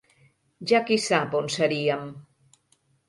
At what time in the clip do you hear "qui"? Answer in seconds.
0.87-0.97